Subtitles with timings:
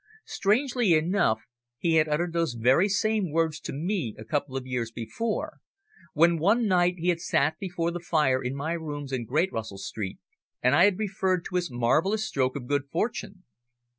[0.25, 1.41] '"Strangely enough
[1.77, 5.59] he had uttered those very same words to me a couple of years before,
[6.13, 9.77] when one night he had sat before the fire in my rooms in Great Russell
[9.77, 10.17] Street,
[10.59, 13.43] and I had referred to his marvellous stroke of good fortune.